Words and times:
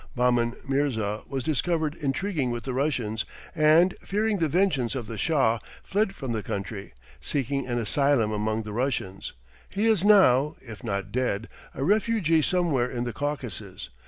Baahman 0.17 0.55
Mirza 0.67 1.21
was 1.27 1.43
discovered 1.43 1.93
intriguing 1.93 2.49
with 2.49 2.63
the 2.63 2.73
Russians, 2.73 3.23
and, 3.53 3.95
fearing 4.03 4.39
the 4.39 4.47
vengeance 4.47 4.95
of 4.95 5.05
the 5.05 5.15
Shah, 5.15 5.59
fled 5.83 6.15
from 6.15 6.31
the 6.31 6.41
country; 6.41 6.95
seeking 7.21 7.67
an 7.67 7.77
asylum 7.77 8.31
among 8.31 8.63
the 8.63 8.73
Russians, 8.73 9.33
he 9.69 9.85
is 9.85 10.03
now 10.03 10.55
if 10.59 10.83
not 10.83 11.11
dead 11.11 11.47
a 11.75 11.83
refugee 11.83 12.41
somewhere 12.41 12.89
in 12.89 13.03
the 13.03 13.13
Caucasus. 13.13 13.89